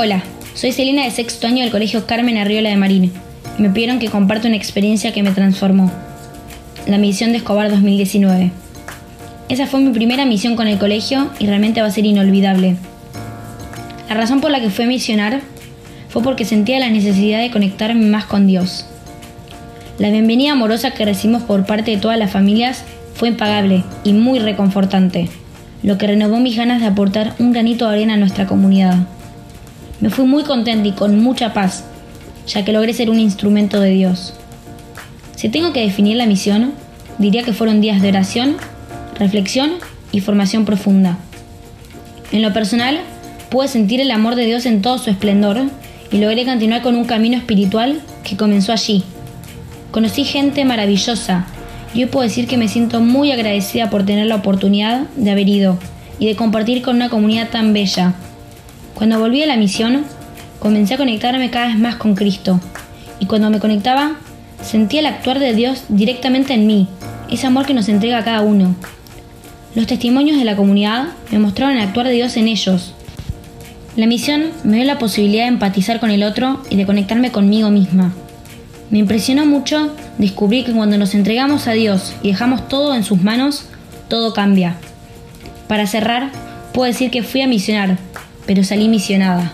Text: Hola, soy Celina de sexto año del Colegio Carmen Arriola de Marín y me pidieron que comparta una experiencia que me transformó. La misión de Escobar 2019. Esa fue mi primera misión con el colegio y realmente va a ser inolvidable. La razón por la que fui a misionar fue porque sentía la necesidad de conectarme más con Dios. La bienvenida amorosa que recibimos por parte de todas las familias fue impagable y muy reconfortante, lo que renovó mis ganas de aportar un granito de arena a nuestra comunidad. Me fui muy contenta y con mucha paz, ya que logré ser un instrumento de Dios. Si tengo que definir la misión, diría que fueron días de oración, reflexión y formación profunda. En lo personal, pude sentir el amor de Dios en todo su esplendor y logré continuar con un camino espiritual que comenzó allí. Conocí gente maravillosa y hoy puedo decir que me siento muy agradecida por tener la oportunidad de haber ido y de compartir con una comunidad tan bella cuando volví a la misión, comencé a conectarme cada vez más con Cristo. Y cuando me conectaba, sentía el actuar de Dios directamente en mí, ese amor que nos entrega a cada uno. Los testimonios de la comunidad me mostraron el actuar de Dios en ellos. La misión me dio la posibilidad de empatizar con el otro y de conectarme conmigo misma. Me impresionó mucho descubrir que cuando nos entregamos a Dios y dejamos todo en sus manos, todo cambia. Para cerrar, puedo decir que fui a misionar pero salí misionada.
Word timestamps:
Hola, 0.00 0.22
soy 0.54 0.70
Celina 0.70 1.02
de 1.02 1.10
sexto 1.10 1.48
año 1.48 1.64
del 1.64 1.72
Colegio 1.72 2.06
Carmen 2.06 2.38
Arriola 2.38 2.70
de 2.70 2.76
Marín 2.76 3.10
y 3.58 3.62
me 3.62 3.70
pidieron 3.70 3.98
que 3.98 4.08
comparta 4.08 4.46
una 4.46 4.56
experiencia 4.56 5.12
que 5.12 5.24
me 5.24 5.32
transformó. 5.32 5.90
La 6.86 6.98
misión 6.98 7.32
de 7.32 7.38
Escobar 7.38 7.68
2019. 7.68 8.52
Esa 9.48 9.66
fue 9.66 9.80
mi 9.80 9.90
primera 9.90 10.24
misión 10.24 10.54
con 10.54 10.68
el 10.68 10.78
colegio 10.78 11.32
y 11.40 11.48
realmente 11.48 11.80
va 11.80 11.88
a 11.88 11.90
ser 11.90 12.06
inolvidable. 12.06 12.76
La 14.08 14.14
razón 14.14 14.40
por 14.40 14.52
la 14.52 14.60
que 14.60 14.70
fui 14.70 14.84
a 14.84 14.88
misionar 14.88 15.40
fue 16.10 16.22
porque 16.22 16.44
sentía 16.44 16.78
la 16.78 16.90
necesidad 16.90 17.40
de 17.40 17.50
conectarme 17.50 18.06
más 18.06 18.24
con 18.24 18.46
Dios. 18.46 18.86
La 19.98 20.10
bienvenida 20.10 20.52
amorosa 20.52 20.92
que 20.92 21.06
recibimos 21.06 21.42
por 21.42 21.66
parte 21.66 21.90
de 21.90 21.96
todas 21.96 22.20
las 22.20 22.30
familias 22.30 22.84
fue 23.14 23.30
impagable 23.30 23.82
y 24.04 24.12
muy 24.12 24.38
reconfortante, 24.38 25.28
lo 25.82 25.98
que 25.98 26.06
renovó 26.06 26.38
mis 26.38 26.56
ganas 26.56 26.80
de 26.80 26.86
aportar 26.86 27.34
un 27.40 27.50
granito 27.50 27.88
de 27.88 27.96
arena 27.96 28.14
a 28.14 28.18
nuestra 28.18 28.46
comunidad. 28.46 29.08
Me 30.00 30.10
fui 30.10 30.26
muy 30.26 30.44
contenta 30.44 30.86
y 30.86 30.92
con 30.92 31.20
mucha 31.20 31.52
paz, 31.52 31.82
ya 32.46 32.64
que 32.64 32.72
logré 32.72 32.92
ser 32.92 33.10
un 33.10 33.18
instrumento 33.18 33.80
de 33.80 33.90
Dios. 33.90 34.32
Si 35.34 35.48
tengo 35.48 35.72
que 35.72 35.80
definir 35.80 36.16
la 36.16 36.26
misión, 36.26 36.72
diría 37.18 37.42
que 37.42 37.52
fueron 37.52 37.80
días 37.80 38.00
de 38.00 38.10
oración, 38.10 38.56
reflexión 39.18 39.72
y 40.12 40.20
formación 40.20 40.64
profunda. 40.64 41.18
En 42.30 42.42
lo 42.42 42.52
personal, 42.52 43.00
pude 43.50 43.66
sentir 43.66 44.00
el 44.00 44.12
amor 44.12 44.36
de 44.36 44.46
Dios 44.46 44.66
en 44.66 44.82
todo 44.82 44.98
su 44.98 45.10
esplendor 45.10 45.62
y 46.12 46.18
logré 46.18 46.44
continuar 46.44 46.82
con 46.82 46.94
un 46.94 47.04
camino 47.04 47.36
espiritual 47.36 48.00
que 48.22 48.36
comenzó 48.36 48.72
allí. 48.72 49.02
Conocí 49.90 50.24
gente 50.24 50.64
maravillosa 50.64 51.46
y 51.92 52.04
hoy 52.04 52.08
puedo 52.08 52.22
decir 52.22 52.46
que 52.46 52.56
me 52.56 52.68
siento 52.68 53.00
muy 53.00 53.32
agradecida 53.32 53.90
por 53.90 54.06
tener 54.06 54.26
la 54.26 54.36
oportunidad 54.36 55.06
de 55.16 55.30
haber 55.32 55.48
ido 55.48 55.76
y 56.20 56.26
de 56.26 56.36
compartir 56.36 56.82
con 56.82 56.96
una 56.96 57.08
comunidad 57.08 57.48
tan 57.48 57.72
bella 57.72 58.14
cuando 58.98 59.20
volví 59.20 59.40
a 59.44 59.46
la 59.46 59.56
misión, 59.56 60.04
comencé 60.58 60.94
a 60.94 60.96
conectarme 60.96 61.50
cada 61.50 61.68
vez 61.68 61.78
más 61.78 61.94
con 61.94 62.16
Cristo. 62.16 62.58
Y 63.20 63.26
cuando 63.26 63.48
me 63.48 63.60
conectaba, 63.60 64.16
sentía 64.60 64.98
el 64.98 65.06
actuar 65.06 65.38
de 65.38 65.54
Dios 65.54 65.84
directamente 65.88 66.52
en 66.54 66.66
mí, 66.66 66.88
ese 67.30 67.46
amor 67.46 67.64
que 67.64 67.74
nos 67.74 67.88
entrega 67.88 68.18
a 68.18 68.24
cada 68.24 68.40
uno. 68.40 68.74
Los 69.76 69.86
testimonios 69.86 70.36
de 70.36 70.44
la 70.44 70.56
comunidad 70.56 71.10
me 71.30 71.38
mostraron 71.38 71.76
el 71.76 71.82
actuar 71.84 72.08
de 72.08 72.14
Dios 72.14 72.36
en 72.36 72.48
ellos. 72.48 72.92
La 73.94 74.06
misión 74.06 74.46
me 74.64 74.78
dio 74.78 74.84
la 74.84 74.98
posibilidad 74.98 75.44
de 75.44 75.50
empatizar 75.50 76.00
con 76.00 76.10
el 76.10 76.24
otro 76.24 76.60
y 76.68 76.74
de 76.74 76.84
conectarme 76.84 77.30
conmigo 77.30 77.70
misma. 77.70 78.12
Me 78.90 78.98
impresionó 78.98 79.46
mucho 79.46 79.94
descubrir 80.18 80.64
que 80.64 80.72
cuando 80.72 80.98
nos 80.98 81.14
entregamos 81.14 81.68
a 81.68 81.72
Dios 81.72 82.16
y 82.20 82.28
dejamos 82.28 82.66
todo 82.66 82.96
en 82.96 83.04
sus 83.04 83.22
manos, 83.22 83.66
todo 84.08 84.32
cambia. 84.32 84.74
Para 85.68 85.86
cerrar, 85.86 86.32
puedo 86.72 86.88
decir 86.90 87.12
que 87.12 87.22
fui 87.22 87.42
a 87.42 87.46
misionar 87.46 87.96
pero 88.48 88.64
salí 88.64 88.88
misionada. 88.88 89.52